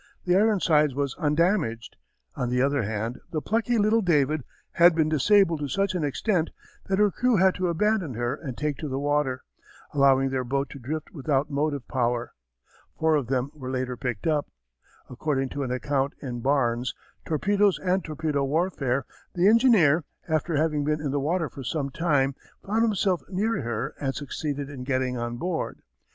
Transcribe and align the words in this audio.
The 0.25 0.35
Ironsides 0.35 0.95
was 0.95 1.13
undamaged. 1.19 1.95
On 2.35 2.49
the 2.49 2.59
other 2.59 2.81
hand 2.81 3.19
the 3.29 3.39
plucky 3.39 3.77
little 3.77 4.01
David 4.01 4.43
had 4.71 4.95
been 4.95 5.09
disabled 5.09 5.59
to 5.59 5.67
such 5.67 5.93
an 5.93 6.03
extent 6.03 6.49
that 6.87 6.97
her 6.97 7.11
crew 7.11 7.35
had 7.35 7.53
to 7.53 7.67
abandon 7.67 8.15
her 8.15 8.33
and 8.33 8.57
take 8.57 8.77
to 8.77 8.87
the 8.87 8.97
water, 8.97 9.43
allowing 9.93 10.29
their 10.31 10.43
boat 10.43 10.71
to 10.71 10.79
drift 10.79 11.11
without 11.13 11.51
motive 11.51 11.87
power. 11.87 12.33
Four 12.97 13.13
of 13.15 13.27
them 13.27 13.51
were 13.53 13.69
later 13.69 13.95
picked 13.95 14.25
up. 14.25 14.47
According 15.07 15.49
to 15.49 15.61
an 15.61 15.69
account 15.71 16.13
in 16.19 16.39
Barnes, 16.39 16.95
Torpedoes 17.23 17.77
and 17.77 18.03
Torpedo 18.03 18.43
Warfare, 18.43 19.05
the 19.35 19.47
engineer, 19.47 20.03
after 20.27 20.55
having 20.55 20.83
been 20.83 20.99
in 20.99 21.11
the 21.11 21.19
water 21.19 21.47
for 21.47 21.63
some 21.63 21.91
time, 21.91 22.33
found 22.65 22.81
himself 22.81 23.21
near 23.29 23.61
her 23.61 23.93
and 24.01 24.15
succeeded 24.15 24.67
in 24.67 24.83
getting 24.83 25.17
on 25.19 25.37
board. 25.37 25.83